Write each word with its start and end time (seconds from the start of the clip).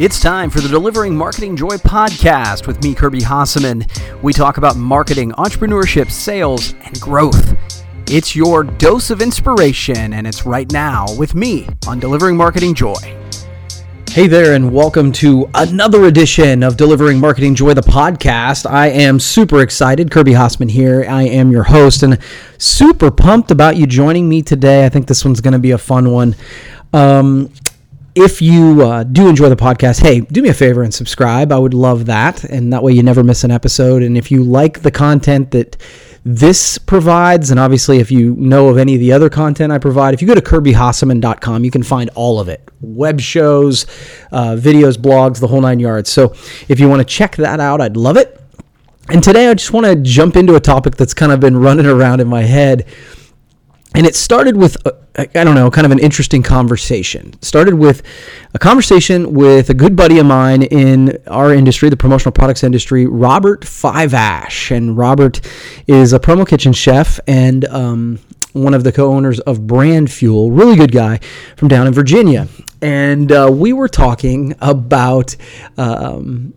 It's 0.00 0.20
time 0.20 0.48
for 0.48 0.60
the 0.60 0.68
Delivering 0.68 1.16
Marketing 1.16 1.56
Joy 1.56 1.70
podcast 1.70 2.68
with 2.68 2.80
me, 2.84 2.94
Kirby 2.94 3.18
Hasseman. 3.18 3.84
We 4.22 4.32
talk 4.32 4.56
about 4.56 4.76
marketing, 4.76 5.32
entrepreneurship, 5.32 6.12
sales, 6.12 6.74
and 6.84 7.00
growth. 7.00 7.56
It's 8.08 8.36
your 8.36 8.62
dose 8.62 9.10
of 9.10 9.20
inspiration, 9.20 10.12
and 10.12 10.24
it's 10.24 10.46
right 10.46 10.70
now 10.70 11.06
with 11.16 11.34
me 11.34 11.66
on 11.88 11.98
Delivering 11.98 12.36
Marketing 12.36 12.74
Joy. 12.74 12.94
Hey 14.08 14.28
there, 14.28 14.54
and 14.54 14.72
welcome 14.72 15.10
to 15.14 15.50
another 15.56 16.04
edition 16.04 16.62
of 16.62 16.76
Delivering 16.76 17.18
Marketing 17.18 17.56
Joy, 17.56 17.74
the 17.74 17.80
podcast. 17.80 18.70
I 18.70 18.90
am 18.90 19.18
super 19.18 19.62
excited. 19.62 20.12
Kirby 20.12 20.30
Hasseman 20.30 20.70
here. 20.70 21.06
I 21.08 21.24
am 21.24 21.50
your 21.50 21.64
host, 21.64 22.04
and 22.04 22.20
super 22.56 23.10
pumped 23.10 23.50
about 23.50 23.76
you 23.76 23.84
joining 23.84 24.28
me 24.28 24.42
today. 24.42 24.86
I 24.86 24.90
think 24.90 25.08
this 25.08 25.24
one's 25.24 25.40
going 25.40 25.54
to 25.54 25.58
be 25.58 25.72
a 25.72 25.78
fun 25.78 26.12
one. 26.12 26.36
Um, 26.92 27.50
if 28.18 28.42
you 28.42 28.82
uh, 28.82 29.04
do 29.04 29.28
enjoy 29.28 29.48
the 29.48 29.56
podcast, 29.56 30.02
hey, 30.02 30.20
do 30.20 30.42
me 30.42 30.48
a 30.48 30.54
favor 30.54 30.82
and 30.82 30.92
subscribe. 30.92 31.52
I 31.52 31.58
would 31.58 31.74
love 31.74 32.06
that. 32.06 32.42
And 32.44 32.72
that 32.72 32.82
way 32.82 32.92
you 32.92 33.02
never 33.02 33.22
miss 33.22 33.44
an 33.44 33.50
episode. 33.52 34.02
And 34.02 34.18
if 34.18 34.30
you 34.30 34.42
like 34.42 34.82
the 34.82 34.90
content 34.90 35.52
that 35.52 35.76
this 36.24 36.78
provides, 36.78 37.50
and 37.52 37.60
obviously 37.60 38.00
if 38.00 38.10
you 38.10 38.34
know 38.34 38.68
of 38.68 38.76
any 38.76 38.94
of 38.94 39.00
the 39.00 39.12
other 39.12 39.30
content 39.30 39.72
I 39.72 39.78
provide, 39.78 40.14
if 40.14 40.20
you 40.20 40.26
go 40.26 40.34
to 40.34 40.40
kirbyhasseman.com, 40.40 41.64
you 41.64 41.70
can 41.70 41.84
find 41.84 42.10
all 42.16 42.40
of 42.40 42.48
it 42.48 42.68
web 42.80 43.20
shows, 43.20 43.86
uh, 44.32 44.56
videos, 44.58 44.96
blogs, 44.96 45.38
the 45.38 45.46
whole 45.46 45.60
nine 45.60 45.78
yards. 45.78 46.10
So 46.10 46.34
if 46.68 46.80
you 46.80 46.88
want 46.88 47.00
to 47.00 47.04
check 47.04 47.36
that 47.36 47.60
out, 47.60 47.80
I'd 47.80 47.96
love 47.96 48.16
it. 48.16 48.40
And 49.10 49.22
today 49.22 49.48
I 49.48 49.54
just 49.54 49.72
want 49.72 49.86
to 49.86 49.96
jump 49.96 50.36
into 50.36 50.56
a 50.56 50.60
topic 50.60 50.96
that's 50.96 51.14
kind 51.14 51.30
of 51.30 51.40
been 51.40 51.56
running 51.56 51.86
around 51.86 52.20
in 52.20 52.26
my 52.26 52.42
head 52.42 52.84
and 53.94 54.06
it 54.06 54.14
started 54.14 54.56
with 54.56 54.76
I 55.18 55.42
don't 55.42 55.56
know, 55.56 55.68
kind 55.68 55.84
of 55.84 55.90
an 55.90 55.98
interesting 55.98 56.44
conversation. 56.44 57.32
Started 57.42 57.74
with 57.74 58.04
a 58.54 58.58
conversation 58.60 59.32
with 59.32 59.68
a 59.68 59.74
good 59.74 59.96
buddy 59.96 60.18
of 60.18 60.26
mine 60.26 60.62
in 60.62 61.18
our 61.26 61.52
industry, 61.52 61.88
the 61.88 61.96
promotional 61.96 62.30
products 62.30 62.62
industry, 62.62 63.04
Robert 63.04 63.62
Fivash, 63.62 64.70
and 64.70 64.96
Robert 64.96 65.40
is 65.88 66.12
a 66.12 66.20
promo 66.20 66.46
kitchen 66.46 66.72
chef 66.72 67.18
and 67.26 67.64
um, 67.64 68.20
one 68.52 68.74
of 68.74 68.84
the 68.84 68.92
co-owners 68.92 69.40
of 69.40 69.66
Brand 69.66 70.08
Fuel. 70.12 70.52
Really 70.52 70.76
good 70.76 70.92
guy 70.92 71.18
from 71.56 71.66
down 71.66 71.88
in 71.88 71.92
Virginia, 71.92 72.46
and 72.80 73.32
uh, 73.32 73.50
we 73.52 73.72
were 73.72 73.88
talking 73.88 74.54
about. 74.60 75.34
Um, 75.76 76.54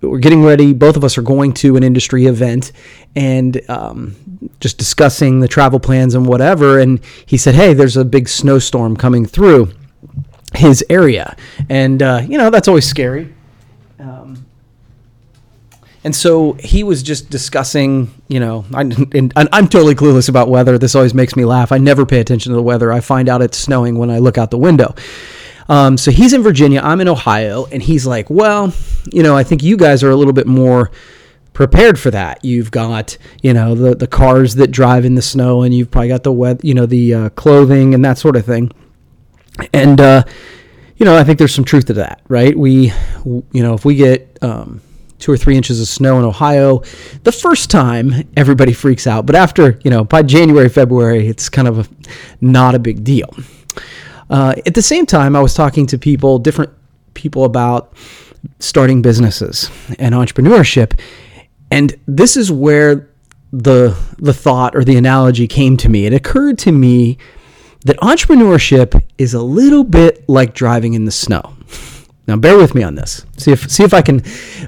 we're 0.00 0.18
getting 0.18 0.42
ready. 0.42 0.72
Both 0.72 0.96
of 0.96 1.04
us 1.04 1.18
are 1.18 1.22
going 1.22 1.52
to 1.54 1.76
an 1.76 1.82
industry 1.82 2.26
event, 2.26 2.72
and 3.14 3.60
um, 3.70 4.16
just 4.60 4.78
discussing 4.78 5.40
the 5.40 5.48
travel 5.48 5.80
plans 5.80 6.14
and 6.14 6.26
whatever. 6.26 6.78
And 6.78 7.00
he 7.26 7.36
said, 7.36 7.54
Hey, 7.54 7.74
there's 7.74 7.96
a 7.96 8.04
big 8.04 8.28
snowstorm 8.28 8.96
coming 8.96 9.26
through 9.26 9.72
his 10.54 10.84
area. 10.88 11.36
And, 11.68 12.02
uh, 12.02 12.22
you 12.26 12.38
know, 12.38 12.50
that's 12.50 12.68
always 12.68 12.86
scary. 12.86 13.32
Um, 13.98 14.46
and 16.02 16.16
so 16.16 16.54
he 16.54 16.82
was 16.82 17.02
just 17.02 17.28
discussing, 17.28 18.10
you 18.28 18.40
know, 18.40 18.64
I, 18.72 18.80
and 18.80 19.32
I'm 19.36 19.68
totally 19.68 19.94
clueless 19.94 20.28
about 20.28 20.48
weather. 20.48 20.78
This 20.78 20.94
always 20.94 21.12
makes 21.12 21.36
me 21.36 21.44
laugh. 21.44 21.72
I 21.72 21.78
never 21.78 22.06
pay 22.06 22.20
attention 22.20 22.50
to 22.50 22.56
the 22.56 22.62
weather. 22.62 22.90
I 22.90 23.00
find 23.00 23.28
out 23.28 23.42
it's 23.42 23.58
snowing 23.58 23.98
when 23.98 24.10
I 24.10 24.18
look 24.18 24.38
out 24.38 24.50
the 24.50 24.58
window. 24.58 24.94
Um, 25.70 25.96
so 25.96 26.10
he's 26.10 26.32
in 26.32 26.42
Virginia, 26.42 26.80
I'm 26.82 27.00
in 27.00 27.06
Ohio, 27.06 27.66
and 27.66 27.80
he's 27.80 28.04
like, 28.04 28.28
well, 28.28 28.74
you 29.12 29.22
know, 29.22 29.36
I 29.36 29.44
think 29.44 29.62
you 29.62 29.76
guys 29.76 30.02
are 30.02 30.10
a 30.10 30.16
little 30.16 30.32
bit 30.32 30.48
more 30.48 30.90
prepared 31.52 31.96
for 31.96 32.10
that. 32.10 32.44
You've 32.44 32.72
got, 32.72 33.16
you 33.40 33.54
know, 33.54 33.76
the, 33.76 33.94
the 33.94 34.08
cars 34.08 34.56
that 34.56 34.72
drive 34.72 35.04
in 35.04 35.14
the 35.14 35.22
snow 35.22 35.62
and 35.62 35.72
you've 35.72 35.88
probably 35.88 36.08
got 36.08 36.24
the 36.24 36.32
wet, 36.32 36.64
you 36.64 36.74
know, 36.74 36.86
the 36.86 37.14
uh, 37.14 37.28
clothing 37.30 37.94
and 37.94 38.04
that 38.04 38.18
sort 38.18 38.34
of 38.34 38.44
thing. 38.44 38.72
And, 39.72 40.00
uh, 40.00 40.24
you 40.96 41.06
know, 41.06 41.16
I 41.16 41.22
think 41.22 41.38
there's 41.38 41.54
some 41.54 41.64
truth 41.64 41.86
to 41.86 41.92
that, 41.94 42.20
right? 42.26 42.58
We, 42.58 42.92
you 43.24 43.62
know, 43.62 43.74
if 43.74 43.84
we 43.84 43.94
get, 43.94 44.38
um, 44.42 44.82
two 45.20 45.30
or 45.30 45.36
three 45.36 45.54
inches 45.54 45.80
of 45.80 45.86
snow 45.86 46.18
in 46.18 46.24
Ohio. 46.24 46.82
The 47.24 47.32
first 47.32 47.70
time, 47.70 48.26
everybody 48.38 48.72
freaks 48.72 49.06
out, 49.06 49.26
but 49.26 49.36
after 49.36 49.78
you 49.84 49.90
know, 49.90 50.02
by 50.02 50.22
January, 50.22 50.70
February, 50.70 51.28
it's 51.28 51.50
kind 51.50 51.68
of 51.68 51.78
a, 51.78 51.86
not 52.40 52.74
a 52.74 52.78
big 52.78 53.04
deal. 53.04 53.28
Uh, 54.30 54.54
at 54.64 54.74
the 54.74 54.82
same 54.82 55.04
time, 55.06 55.34
I 55.34 55.40
was 55.40 55.54
talking 55.54 55.86
to 55.88 55.98
people, 55.98 56.38
different 56.38 56.72
people 57.14 57.44
about 57.44 57.92
starting 58.60 59.02
businesses 59.02 59.70
and 59.98 60.14
entrepreneurship, 60.14 60.98
and 61.70 61.94
this 62.06 62.36
is 62.36 62.50
where 62.50 63.10
the 63.52 63.96
the 64.18 64.32
thought 64.32 64.76
or 64.76 64.84
the 64.84 64.96
analogy 64.96 65.48
came 65.48 65.76
to 65.78 65.88
me. 65.88 66.06
It 66.06 66.14
occurred 66.14 66.58
to 66.58 66.72
me 66.72 67.18
that 67.84 67.96
entrepreneurship 67.98 69.02
is 69.18 69.34
a 69.34 69.42
little 69.42 69.84
bit 69.84 70.28
like 70.28 70.54
driving 70.54 70.94
in 70.94 71.04
the 71.04 71.10
snow. 71.10 71.56
Now 72.28 72.36
bear 72.36 72.56
with 72.56 72.76
me 72.76 72.84
on 72.84 72.94
this. 72.94 73.26
See 73.36 73.50
if 73.50 73.68
see 73.68 73.82
if 73.82 73.92
I 73.92 74.02
can 74.02 74.22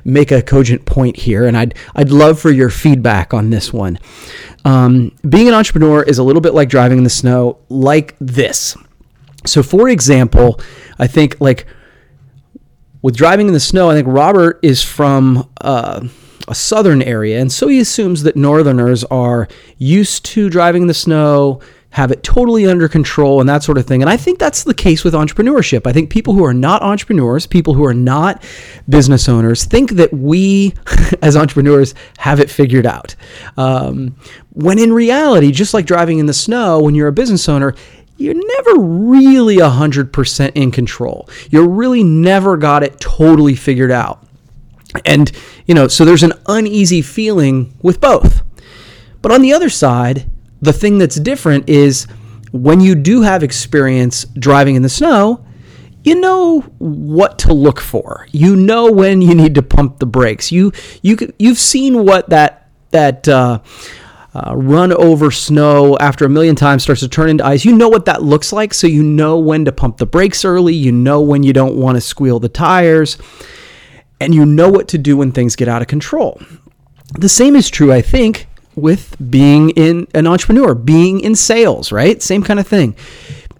make 0.05 0.33
a 0.33 0.43
cogent 0.43 0.85
point 0.85 1.17
here, 1.17 1.47
and 1.47 1.57
I'd 1.57 1.77
I'd 1.95 2.11
love 2.11 2.41
for 2.41 2.51
your 2.51 2.71
feedback 2.71 3.33
on 3.33 3.51
this 3.51 3.73
one. 3.73 4.01
Um, 4.65 5.13
being 5.29 5.47
an 5.47 5.55
entrepreneur 5.55 6.03
is 6.03 6.19
a 6.19 6.25
little 6.25 6.43
bit 6.43 6.55
like 6.55 6.69
driving 6.69 6.99
in 6.99 7.05
the 7.05 7.11
snow, 7.11 7.59
like 7.69 8.17
this. 8.21 8.77
So, 9.47 9.63
for 9.63 9.89
example, 9.89 10.61
I 10.99 11.07
think 11.07 11.41
like 11.41 11.67
with 13.03 13.17
driving 13.17 13.49
in 13.49 13.55
the 13.55 13.61
snow, 13.61 13.91
I 13.91 13.95
think 13.95 14.09
Robert 14.09 14.61
is 14.63 14.83
from. 14.83 15.51
Uh, 15.61 16.09
a 16.49 16.55
southern 16.57 17.03
area, 17.03 17.41
and 17.41 17.53
so 17.53 17.69
he 17.69 17.79
assumes 17.79 18.25
that 18.25 18.35
northerners 18.35 19.05
are 19.05 19.47
used 19.79 20.25
to 20.25 20.51
driving 20.51 20.83
in 20.83 20.89
the 20.89 20.95
snow, 20.95 21.61
have 21.93 22.11
it 22.11 22.23
totally 22.23 22.67
under 22.67 22.89
control, 22.89 23.41
and 23.41 23.49
that 23.49 23.63
sort 23.63 23.77
of 23.77 23.87
thing. 23.87 24.03
And 24.03 24.11
I 24.11 24.17
think 24.17 24.39
that's 24.39 24.65
the 24.65 24.75
case 24.75 25.05
with 25.05 25.13
entrepreneurship. 25.13 25.87
I 25.87 25.93
think 25.93 26.11
people 26.11 26.33
who 26.33 26.45
are 26.45 26.55
not 26.55 26.83
entrepreneurs, 26.83 27.47
people 27.47 27.75
who 27.75 27.85
are 27.85 27.95
not 27.95 28.43
business 28.89 29.29
owners, 29.29 29.65
think 29.65 29.93
that 29.93 30.13
we 30.13 30.75
as 31.23 31.37
entrepreneurs 31.37 31.95
have 32.19 32.41
it 32.41 32.51
figured 32.51 32.87
out. 32.87 33.15
Um, 33.59 34.17
when 34.51 34.79
in 34.79 34.93
reality, 34.93 35.53
just 35.53 35.75
like 35.75 35.85
driving 35.85 36.19
in 36.19 36.27
the 36.27 36.35
snow, 36.35 36.81
when 36.81 36.95
you're 36.95 37.09
a 37.09 37.13
business 37.13 37.49
owner, 37.49 37.75
you're 38.17 38.35
never 38.35 38.81
really 38.81 39.57
100% 39.57 40.53
in 40.55 40.71
control. 40.71 41.29
You 41.51 41.67
really 41.67 42.05
never 42.05 42.57
got 42.57 42.83
it 42.83 43.01
totally 43.01 43.57
figured 43.57 43.91
out. 43.91 44.27
And, 45.05 45.31
you 45.67 45.75
know, 45.75 45.89
so 45.89 46.05
there's 46.05 46.23
an 46.23 46.35
uneasy 46.47 47.03
feeling 47.03 47.75
with 47.83 48.01
both. 48.01 48.43
But 49.23 49.33
on 49.33 49.43
the 49.43 49.53
other 49.53 49.71
side, 49.71 50.31
the 50.61 50.73
thing 50.73 50.99
that's 50.99 51.17
different 51.17 51.69
is 51.69 52.07
when 52.53 52.81
you 52.81 52.95
do 52.95 53.23
have 53.23 53.43
experience 53.43 54.25
driving 54.25 54.77
in 54.77 54.83
the 54.83 54.89
snow, 54.89 55.45
you 56.05 56.21
know 56.21 56.61
what 56.79 57.39
to 57.41 57.53
look 57.53 57.81
for. 57.81 58.27
You 58.33 58.57
know 58.57 58.91
when 58.91 59.23
you 59.23 59.35
need 59.35 59.55
to 59.55 59.63
pump 59.63 59.99
the 59.99 60.07
brakes. 60.07 60.51
You 60.51 60.73
you 61.01 61.17
you've 61.39 61.59
seen 61.59 62.05
what 62.05 62.29
that 62.31 62.69
that 62.91 63.29
uh, 63.29 63.61
uh, 64.35 64.55
run 64.57 64.93
over 64.93 65.31
snow 65.31 65.97
after 65.99 66.25
a 66.25 66.29
million 66.29 66.57
times 66.57 66.83
starts 66.83 67.03
to 67.03 67.09
turn 67.09 67.29
into 67.29 67.45
ice. 67.45 67.65
You 67.65 67.77
know 67.77 67.89
what 67.89 68.07
that 68.07 68.23
looks 68.23 68.53
like, 68.53 68.73
so 68.73 68.87
you 68.87 69.03
know 69.03 69.39
when 69.39 69.65
to 69.67 69.73
pump 69.73 69.99
the 69.99 70.07
brakes 70.07 70.45
early. 70.45 70.75
You 70.75 70.93
know 70.93 71.21
when 71.21 71.43
you 71.43 71.53
don't 71.53 71.77
want 71.77 71.97
to 71.97 72.01
squeal 72.01 72.41
the 72.41 72.49
tires 72.49 73.19
and 74.23 74.35
you 74.35 74.47
know 74.47 74.71
what 74.71 74.87
to 74.89 74.99
do 74.99 75.17
when 75.17 75.33
things 75.33 75.57
get 75.57 75.67
out 75.67 75.83
of 75.83 75.89
control. 75.89 76.41
The 77.19 77.29
same 77.29 77.57
is 77.57 77.69
true, 77.69 77.93
I 77.93 78.01
think, 78.01 78.47
with 78.77 79.17
being 79.31 79.71
in 79.71 80.07
an 80.15 80.29
entrepreneur, 80.29 80.75
being 80.75 81.21
in 81.21 81.35
sales, 81.35 81.91
right? 81.91 82.23
Same 82.23 82.43
kind 82.43 82.61
of 82.61 82.67
thing. 82.67 82.95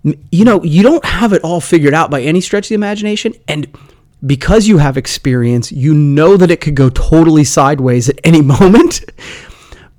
You 0.05 0.45
know, 0.45 0.63
you 0.63 0.83
don't 0.83 1.05
have 1.05 1.33
it 1.33 1.43
all 1.43 1.61
figured 1.61 1.95
out 1.95 2.11
by 2.11 2.23
any 2.23 2.41
stretch 2.41 2.67
of 2.67 2.69
the 2.71 2.75
imagination. 2.77 3.35
And 3.49 3.77
because 4.25 4.69
you 4.69 4.79
have 4.79 4.97
experience, 4.97 5.73
you 5.73 5.95
know 5.95 6.37
that 6.37 6.51
it 6.51 6.61
could 6.61 6.77
go 6.77 6.89
totally 6.89 7.45
sideways 7.45 8.09
at 8.09 8.21
any 8.23 8.41
moment. 8.57 9.05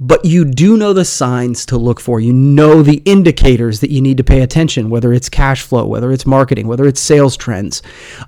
But 0.05 0.25
you 0.25 0.43
do 0.43 0.75
know 0.75 0.91
the 0.91 1.05
signs 1.05 1.65
to 1.67 1.77
look 1.77 2.01
for. 2.01 2.19
You 2.19 2.33
know 2.33 2.83
the 2.83 3.01
indicators 3.05 3.79
that 3.79 3.89
you 3.89 4.01
need 4.01 4.17
to 4.17 4.23
pay 4.23 4.41
attention, 4.41 4.89
whether 4.89 5.13
it's 5.13 5.29
cash 5.29 5.61
flow, 5.61 5.85
whether 5.85 6.11
it's 6.11 6.25
marketing, 6.25 6.67
whether 6.67 6.85
it's 6.85 6.99
sales 6.99 7.37
trends. 7.37 7.81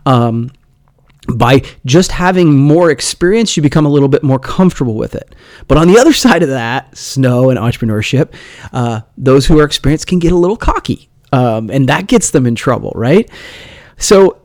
Um, 0.06 0.52
by 1.28 1.64
just 1.86 2.14
having 2.14 2.56
more 2.56 2.92
experience, 2.92 3.58
you 3.58 3.64
become 3.64 3.86
a 3.86 3.90
little 3.90 4.08
bit 4.08 4.24
more 4.24 4.40
comfortable 4.40 4.96
with 4.96 5.16
it. 5.16 5.36
But 5.68 5.78
on 5.78 5.90
the 5.90 6.00
other 6.00 6.14
side 6.26 6.44
of 6.44 6.50
that, 6.50 6.98
snow 6.98 7.50
and 7.50 7.60
entrepreneurship, 7.60 8.34
uh, 8.72 9.02
those 9.18 9.46
who 9.46 9.60
are 9.60 9.66
experienced 9.66 10.08
can 10.08 10.20
get 10.20 10.32
a 10.32 10.38
little 10.38 10.58
cocky, 10.58 11.10
um, 11.34 11.70
and 11.70 11.90
that 11.90 12.08
gets 12.08 12.32
them 12.32 12.46
in 12.46 12.56
trouble, 12.56 12.94
right? 12.96 13.30
So, 13.98 14.42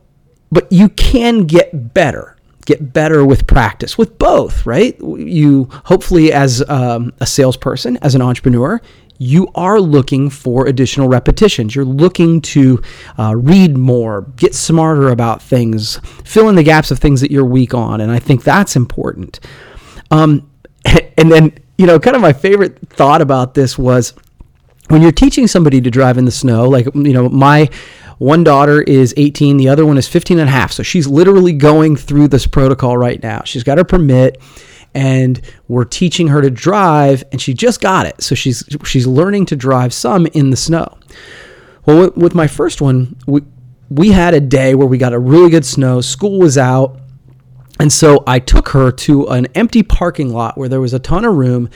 but 0.50 0.72
you 0.72 0.88
can 0.88 1.44
get 1.44 1.94
better, 1.94 2.36
get 2.66 2.92
better 2.92 3.24
with 3.24 3.46
practice, 3.46 3.96
with 3.96 4.18
both, 4.18 4.66
right? 4.66 4.98
You 5.00 5.68
hopefully, 5.84 6.32
as 6.32 6.68
um, 6.68 7.12
a 7.20 7.26
salesperson, 7.26 7.96
as 7.98 8.14
an 8.14 8.22
entrepreneur, 8.22 8.80
you 9.18 9.48
are 9.54 9.78
looking 9.78 10.30
for 10.30 10.66
additional 10.66 11.06
repetitions. 11.06 11.74
You're 11.74 11.84
looking 11.84 12.40
to 12.40 12.82
uh, 13.18 13.36
read 13.36 13.76
more, 13.76 14.22
get 14.36 14.54
smarter 14.54 15.10
about 15.10 15.42
things, 15.42 16.00
fill 16.24 16.48
in 16.48 16.54
the 16.54 16.62
gaps 16.62 16.90
of 16.90 16.98
things 16.98 17.20
that 17.20 17.30
you're 17.30 17.44
weak 17.44 17.74
on. 17.74 18.00
And 18.00 18.10
I 18.10 18.18
think 18.18 18.44
that's 18.44 18.76
important. 18.76 19.38
Um, 20.10 20.50
and 21.18 21.30
then, 21.30 21.52
you 21.76 21.86
know, 21.86 22.00
kind 22.00 22.16
of 22.16 22.22
my 22.22 22.32
favorite 22.32 22.78
thought 22.88 23.20
about 23.20 23.52
this 23.52 23.76
was 23.76 24.14
when 24.88 25.02
you're 25.02 25.12
teaching 25.12 25.46
somebody 25.46 25.82
to 25.82 25.90
drive 25.90 26.16
in 26.16 26.24
the 26.24 26.30
snow, 26.30 26.66
like, 26.66 26.86
you 26.94 27.12
know, 27.12 27.28
my 27.28 27.68
One 28.20 28.44
daughter 28.44 28.82
is 28.82 29.14
18, 29.16 29.56
the 29.56 29.70
other 29.70 29.86
one 29.86 29.96
is 29.96 30.06
15 30.06 30.38
and 30.38 30.46
a 30.46 30.52
half. 30.52 30.72
So 30.72 30.82
she's 30.82 31.06
literally 31.06 31.54
going 31.54 31.96
through 31.96 32.28
this 32.28 32.46
protocol 32.46 32.98
right 32.98 33.20
now. 33.22 33.40
She's 33.46 33.64
got 33.64 33.78
her 33.78 33.84
permit 33.84 34.38
and 34.94 35.40
we're 35.68 35.86
teaching 35.86 36.28
her 36.28 36.42
to 36.42 36.50
drive 36.50 37.24
and 37.32 37.40
she 37.40 37.54
just 37.54 37.80
got 37.80 38.04
it. 38.04 38.20
So 38.22 38.34
she's 38.34 38.62
she's 38.84 39.06
learning 39.06 39.46
to 39.46 39.56
drive 39.56 39.94
some 39.94 40.26
in 40.26 40.50
the 40.50 40.56
snow. 40.58 40.98
Well, 41.86 42.10
with 42.14 42.34
my 42.34 42.46
first 42.46 42.82
one, 42.82 43.16
we 43.26 43.40
we 43.88 44.10
had 44.10 44.34
a 44.34 44.40
day 44.40 44.74
where 44.74 44.86
we 44.86 44.98
got 44.98 45.14
a 45.14 45.18
really 45.18 45.48
good 45.48 45.64
snow, 45.64 46.02
school 46.02 46.40
was 46.40 46.58
out, 46.58 47.00
and 47.78 47.90
so 47.90 48.22
I 48.26 48.38
took 48.38 48.68
her 48.68 48.92
to 48.92 49.28
an 49.28 49.46
empty 49.54 49.82
parking 49.82 50.30
lot 50.30 50.58
where 50.58 50.68
there 50.68 50.82
was 50.82 50.92
a 50.92 50.98
ton 50.98 51.24
of 51.24 51.36
room 51.36 51.70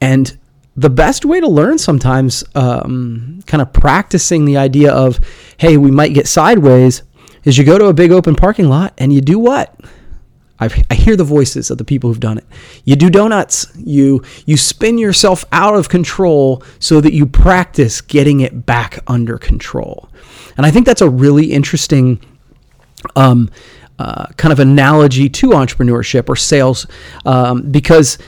and 0.00 0.36
the 0.78 0.90
best 0.90 1.24
way 1.24 1.40
to 1.40 1.48
learn 1.48 1.76
sometimes 1.76 2.44
um, 2.54 3.40
kind 3.46 3.60
of 3.60 3.72
practicing 3.72 4.44
the 4.44 4.56
idea 4.56 4.92
of 4.92 5.18
hey 5.58 5.76
we 5.76 5.90
might 5.90 6.14
get 6.14 6.28
sideways 6.28 7.02
is 7.44 7.58
you 7.58 7.64
go 7.64 7.78
to 7.78 7.86
a 7.86 7.94
big 7.94 8.12
open 8.12 8.34
parking 8.34 8.68
lot 8.68 8.94
and 8.98 9.12
you 9.12 9.20
do 9.20 9.38
what? 9.38 9.74
I've, 10.60 10.74
i 10.90 10.94
hear 10.94 11.16
the 11.16 11.24
voices 11.24 11.70
of 11.70 11.78
the 11.78 11.84
people 11.84 12.10
who've 12.10 12.20
done 12.20 12.38
it. 12.38 12.44
You 12.84 12.96
do 12.96 13.10
donuts. 13.10 13.66
You 13.76 14.22
you 14.46 14.56
spin 14.56 14.98
yourself 14.98 15.44
out 15.50 15.74
of 15.74 15.88
control 15.88 16.62
so 16.78 17.00
that 17.00 17.12
you 17.12 17.26
practice 17.26 18.00
getting 18.00 18.40
it 18.40 18.66
back 18.66 19.00
under 19.06 19.38
control. 19.38 20.08
And 20.56 20.66
i 20.66 20.70
think 20.70 20.86
that's 20.86 21.02
a 21.02 21.10
really 21.10 21.52
interesting 21.52 22.20
um, 23.16 23.50
uh, 23.98 24.26
kind 24.36 24.52
of 24.52 24.60
analogy 24.60 25.28
to 25.28 25.50
entrepreneurship 25.50 26.28
or 26.28 26.36
sales 26.36 26.86
um, 27.24 27.70
because 27.70 28.18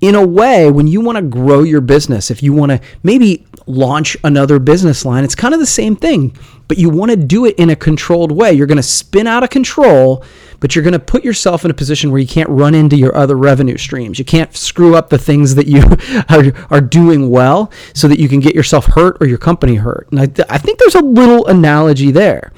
in 0.00 0.14
a 0.14 0.24
way, 0.24 0.70
when 0.70 0.86
you 0.86 1.00
want 1.00 1.16
to 1.16 1.22
grow 1.22 1.62
your 1.64 1.80
business, 1.80 2.30
if 2.30 2.42
you 2.42 2.52
want 2.52 2.70
to 2.70 2.80
maybe 3.02 3.44
launch 3.66 4.16
another 4.22 4.60
business 4.60 5.04
line, 5.04 5.24
it's 5.24 5.34
kind 5.34 5.52
of 5.52 5.58
the 5.58 5.66
same 5.66 5.96
thing, 5.96 6.36
but 6.68 6.78
you 6.78 6.88
want 6.88 7.10
to 7.10 7.16
do 7.16 7.44
it 7.44 7.56
in 7.56 7.70
a 7.70 7.76
controlled 7.76 8.30
way. 8.30 8.52
You're 8.52 8.68
going 8.68 8.76
to 8.76 8.82
spin 8.82 9.26
out 9.26 9.42
of 9.42 9.50
control, 9.50 10.24
but 10.60 10.74
you're 10.74 10.84
going 10.84 10.92
to 10.92 11.00
put 11.00 11.24
yourself 11.24 11.64
in 11.64 11.70
a 11.72 11.74
position 11.74 12.12
where 12.12 12.20
you 12.20 12.28
can't 12.28 12.48
run 12.48 12.76
into 12.76 12.96
your 12.96 13.16
other 13.16 13.36
revenue 13.36 13.76
streams. 13.76 14.20
You 14.20 14.24
can't 14.24 14.54
screw 14.56 14.94
up 14.94 15.08
the 15.08 15.18
things 15.18 15.56
that 15.56 15.66
you 15.66 15.82
are, 16.28 16.52
are 16.70 16.80
doing 16.80 17.28
well 17.28 17.72
so 17.92 18.06
that 18.06 18.20
you 18.20 18.28
can 18.28 18.38
get 18.38 18.54
yourself 18.54 18.86
hurt 18.86 19.16
or 19.20 19.26
your 19.26 19.38
company 19.38 19.76
hurt. 19.76 20.06
And 20.12 20.20
I, 20.20 20.28
I 20.48 20.58
think 20.58 20.78
there's 20.78 20.94
a 20.94 21.02
little 21.02 21.44
analogy 21.48 22.12
there. 22.12 22.52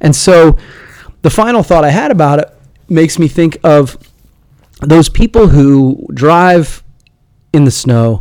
And 0.00 0.16
so 0.16 0.56
the 1.20 1.30
final 1.30 1.62
thought 1.62 1.84
I 1.84 1.90
had 1.90 2.10
about 2.10 2.38
it 2.38 2.50
makes 2.88 3.18
me 3.18 3.28
think 3.28 3.58
of 3.62 3.98
those 4.80 5.08
people 5.08 5.48
who 5.48 6.06
drive 6.14 6.82
in 7.56 7.64
the 7.64 7.70
snow, 7.70 8.20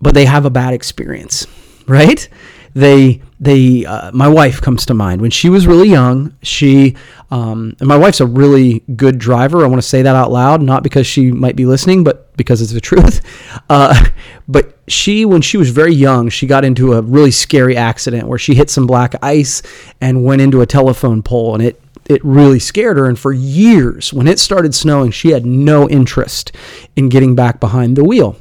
but 0.00 0.14
they 0.14 0.24
have 0.24 0.44
a 0.44 0.50
bad 0.50 0.72
experience, 0.72 1.46
right? 1.86 2.28
They 2.74 3.20
they 3.38 3.84
uh, 3.84 4.12
my 4.12 4.28
wife 4.28 4.62
comes 4.62 4.86
to 4.86 4.94
mind 4.94 5.20
when 5.20 5.30
she 5.30 5.50
was 5.50 5.66
really 5.66 5.90
young. 5.90 6.34
She 6.42 6.96
um, 7.30 7.76
and 7.80 7.88
my 7.88 7.96
wife's 7.96 8.20
a 8.20 8.26
really 8.26 8.80
good 8.96 9.18
driver. 9.18 9.64
I 9.64 9.68
want 9.68 9.82
to 9.82 9.86
say 9.86 10.00
that 10.02 10.14
out 10.14 10.30
loud, 10.30 10.62
not 10.62 10.82
because 10.82 11.06
she 11.06 11.30
might 11.30 11.56
be 11.56 11.66
listening, 11.66 12.04
but 12.04 12.34
because 12.36 12.62
it's 12.62 12.72
the 12.72 12.80
truth. 12.92 13.20
Uh, 13.68 14.06
but 14.48 14.78
she, 14.88 15.24
when 15.24 15.42
she 15.42 15.56
was 15.56 15.70
very 15.70 15.94
young, 15.94 16.28
she 16.28 16.46
got 16.46 16.64
into 16.64 16.94
a 16.94 17.02
really 17.02 17.30
scary 17.30 17.76
accident 17.76 18.26
where 18.26 18.38
she 18.38 18.54
hit 18.54 18.70
some 18.70 18.86
black 18.86 19.14
ice 19.22 19.62
and 20.00 20.24
went 20.24 20.40
into 20.40 20.60
a 20.60 20.66
telephone 20.66 21.22
pole, 21.22 21.54
and 21.54 21.62
it 21.62 21.80
it 22.08 22.24
really 22.24 22.58
scared 22.58 22.96
her. 22.96 23.06
And 23.06 23.18
for 23.18 23.32
years, 23.32 24.12
when 24.12 24.26
it 24.26 24.38
started 24.38 24.74
snowing, 24.74 25.10
she 25.10 25.30
had 25.30 25.44
no 25.44 25.88
interest 25.88 26.52
in 26.96 27.08
getting 27.08 27.34
back 27.34 27.60
behind 27.60 27.96
the 27.96 28.04
wheel. 28.04 28.36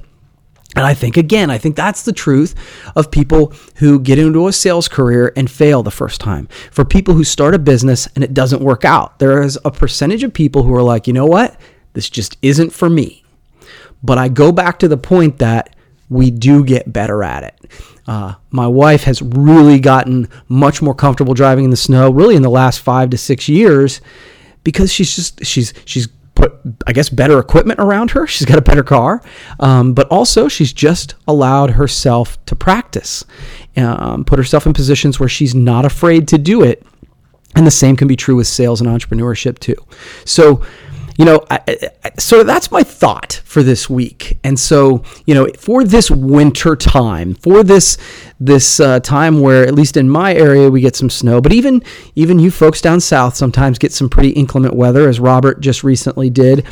And 0.76 0.86
I 0.86 0.94
think, 0.94 1.18
again, 1.18 1.50
I 1.50 1.58
think 1.58 1.76
that's 1.76 2.04
the 2.04 2.14
truth 2.14 2.56
of 2.96 3.12
people 3.12 3.54
who 3.76 4.00
get 4.00 4.18
into 4.18 4.48
a 4.48 4.54
sales 4.54 4.88
career 4.88 5.34
and 5.36 5.52
fail 5.52 5.84
the 5.84 5.92
first 5.92 6.22
time. 6.22 6.48
For 6.72 6.86
people 6.86 7.14
who 7.14 7.26
start 7.26 7.54
a 7.54 7.60
business 7.60 8.08
and 8.16 8.24
it 8.24 8.34
doesn't 8.34 8.62
work 8.62 8.86
out, 8.86 9.20
there 9.20 9.42
is 9.42 9.60
a 9.66 9.72
percentage 9.72 10.24
of 10.24 10.34
people 10.34 10.64
who 10.64 10.74
are 10.74 10.84
like, 10.84 11.08
you 11.08 11.14
know 11.14 11.26
what? 11.26 11.60
This 11.94 12.10
just 12.10 12.38
isn't 12.42 12.72
for 12.72 12.90
me. 12.90 13.24
But 14.02 14.18
I 14.18 14.30
go 14.30 14.52
back 14.52 14.80
to 14.80 14.88
the 14.88 14.98
point 14.98 15.40
that 15.40 15.76
we 16.10 16.32
do 16.32 16.64
get 16.64 16.92
better 16.92 17.24
at 17.24 17.44
it. 17.44 17.72
Uh, 18.08 18.36
my 18.50 18.68
wife 18.68 19.04
has 19.04 19.22
really 19.22 19.80
gotten 19.80 20.28
much 20.48 20.82
more 20.82 20.96
comfortable 20.96 21.34
driving 21.34 21.66
in 21.66 21.70
the 21.70 21.78
snow, 21.78 22.10
really 22.10 22.36
in 22.36 22.42
the 22.42 22.50
last 22.50 22.80
five 22.80 23.10
to 23.10 23.18
six 23.18 23.48
years, 23.48 24.02
because 24.64 24.92
she's 24.92 25.16
just 25.16 25.46
she's 25.46 25.74
she's 25.86 26.08
put, 26.42 26.60
I 26.88 26.94
guess, 26.94 27.10
better 27.10 27.40
equipment 27.40 27.80
around 27.80 28.12
her. 28.12 28.26
She's 28.26 28.46
got 28.46 28.58
a 28.58 28.62
better 28.62 28.84
car, 28.84 29.22
um, 29.60 29.94
but 29.94 30.08
also 30.08 30.48
she's 30.48 30.74
just 30.74 31.16
allowed 31.28 31.72
herself 31.72 32.44
to 32.46 32.56
practice, 32.56 33.24
um, 33.78 34.26
put 34.26 34.40
herself 34.40 34.66
in 34.66 34.74
positions 34.74 35.20
where 35.20 35.30
she's 35.30 35.54
not 35.54 35.86
afraid 35.86 36.28
to 36.30 36.38
do 36.38 36.64
it. 36.64 36.84
And 37.56 37.68
the 37.68 37.72
same 37.72 37.96
can 37.96 38.08
be 38.08 38.16
true 38.16 38.36
with 38.38 38.48
sales 38.48 38.82
and 38.82 38.90
entrepreneurship 38.90 39.60
too. 39.60 39.76
So 40.26 40.64
you 41.18 41.26
know, 41.26 41.46
I, 41.50 41.60
I, 42.04 42.12
so 42.18 42.44
that's 42.44 42.72
my 42.72 42.84
thought 42.84 43.42
for 43.46 43.64
this 43.64 43.90
week. 43.90 44.38
And 44.44 44.60
so, 44.60 45.04
you 45.26 45.34
know, 45.34 45.48
for 45.58 45.84
this 45.84 46.10
winter 46.10 46.76
time, 46.76 47.36
for 47.36 47.64
this 47.64 47.98
this 48.40 48.80
uh, 48.80 49.00
time 49.00 49.42
where, 49.42 49.64
at 49.68 49.76
least 49.76 49.98
in 49.98 50.10
my 50.10 50.34
area, 50.34 50.70
we 50.70 50.82
get 50.82 50.96
some 50.96 51.10
snow, 51.10 51.42
but 51.42 51.54
even 51.54 51.84
even 52.16 52.40
you 52.40 52.52
folks 52.52 52.82
down 52.82 53.00
south 53.00 53.36
sometimes 53.36 53.78
get 53.78 53.92
some 53.92 54.10
pretty 54.10 54.30
inclement 54.30 54.76
weather, 54.76 55.08
as 55.08 55.20
Robert 55.20 55.62
just 55.62 55.84
recently 55.84 56.30
did. 56.30 56.66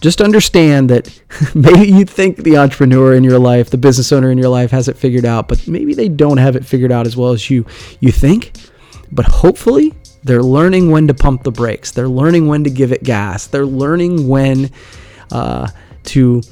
Just 0.00 0.20
understand 0.20 0.90
that 0.90 1.20
maybe 1.54 1.90
you 1.90 2.04
think 2.04 2.38
the 2.38 2.58
entrepreneur 2.58 3.14
in 3.14 3.24
your 3.24 3.38
life, 3.38 3.70
the 3.70 3.78
business 3.78 4.12
owner 4.12 4.30
in 4.30 4.36
your 4.38 4.50
life, 4.50 4.70
has 4.70 4.88
it 4.88 4.96
figured 4.96 5.24
out, 5.24 5.48
but 5.48 5.66
maybe 5.66 5.94
they 5.94 6.08
don't 6.08 6.36
have 6.36 6.56
it 6.56 6.64
figured 6.64 6.92
out 6.92 7.06
as 7.06 7.16
well 7.16 7.32
as 7.32 7.48
you 7.48 7.64
you 8.00 8.12
think. 8.12 8.52
But 9.10 9.26
hopefully, 9.26 9.94
they're 10.24 10.42
learning 10.42 10.90
when 10.90 11.06
to 11.08 11.14
pump 11.14 11.42
the 11.42 11.52
brakes. 11.52 11.90
They're 11.90 12.08
learning 12.08 12.46
when 12.46 12.64
to 12.64 12.70
give 12.70 12.92
it 12.92 13.04
gas. 13.04 13.46
They're 13.46 13.66
learning 13.66 14.26
when 14.26 14.70
uh, 15.30 15.68
to 16.04 16.42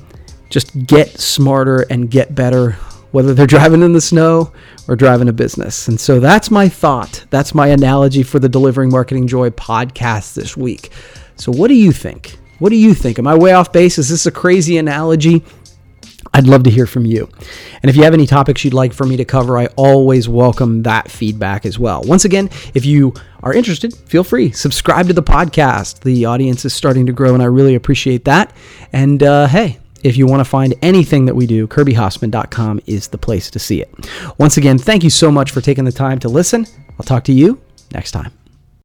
just 0.50 0.86
get 0.86 1.18
smarter 1.18 1.86
and 1.88 2.10
get 2.10 2.34
better, 2.34 2.72
whether 3.12 3.32
they're 3.32 3.46
driving 3.58 3.82
in 3.82 3.94
the 3.94 4.00
snow 4.00 4.52
or 4.88 4.96
driving 4.96 5.28
a 5.28 5.32
business. 5.32 5.88
And 5.88 5.98
so 5.98 6.20
that's 6.20 6.50
my 6.50 6.68
thought. 6.68 7.24
That's 7.30 7.54
my 7.54 7.68
analogy 7.68 8.22
for 8.22 8.38
the 8.38 8.48
Delivering 8.48 8.90
Marketing 8.90 9.26
Joy 9.26 9.50
podcast 9.50 10.34
this 10.34 10.56
week. 10.56 10.90
So, 11.36 11.50
what 11.50 11.68
do 11.68 11.74
you 11.74 11.92
think? 11.92 12.38
What 12.58 12.70
do 12.70 12.76
you 12.76 12.94
think? 12.94 13.18
Am 13.18 13.26
I 13.26 13.34
way 13.34 13.52
off 13.52 13.72
base? 13.72 13.98
Is 13.98 14.08
this 14.08 14.26
a 14.26 14.30
crazy 14.30 14.76
analogy? 14.76 15.42
I'd 16.34 16.46
love 16.46 16.62
to 16.64 16.70
hear 16.70 16.86
from 16.86 17.04
you. 17.04 17.28
And 17.82 17.90
if 17.90 17.96
you 17.96 18.04
have 18.04 18.14
any 18.14 18.26
topics 18.26 18.64
you'd 18.64 18.74
like 18.74 18.92
for 18.92 19.04
me 19.04 19.16
to 19.18 19.24
cover, 19.24 19.58
I 19.58 19.66
always 19.76 20.28
welcome 20.28 20.82
that 20.82 21.10
feedback 21.10 21.66
as 21.66 21.78
well. 21.78 22.02
Once 22.04 22.24
again, 22.24 22.48
if 22.74 22.86
you 22.86 23.12
are 23.42 23.52
interested, 23.52 23.94
feel 23.94 24.24
free. 24.24 24.50
Subscribe 24.50 25.08
to 25.08 25.12
the 25.12 25.22
podcast. 25.22 26.00
The 26.00 26.24
audience 26.24 26.64
is 26.64 26.72
starting 26.72 27.06
to 27.06 27.12
grow, 27.12 27.34
and 27.34 27.42
I 27.42 27.46
really 27.46 27.74
appreciate 27.74 28.24
that. 28.24 28.54
And 28.92 29.22
uh, 29.22 29.46
hey, 29.46 29.78
if 30.02 30.16
you 30.16 30.26
want 30.26 30.40
to 30.40 30.44
find 30.44 30.74
anything 30.82 31.26
that 31.26 31.34
we 31.34 31.46
do, 31.46 31.66
KirbyHasseman.com 31.66 32.80
is 32.86 33.08
the 33.08 33.18
place 33.18 33.50
to 33.50 33.58
see 33.58 33.82
it. 33.82 33.92
Once 34.38 34.56
again, 34.56 34.78
thank 34.78 35.04
you 35.04 35.10
so 35.10 35.30
much 35.30 35.50
for 35.50 35.60
taking 35.60 35.84
the 35.84 35.92
time 35.92 36.18
to 36.20 36.28
listen. 36.28 36.66
I'll 36.98 37.04
talk 37.04 37.24
to 37.24 37.32
you 37.32 37.60
next 37.92 38.12
time. 38.12 38.41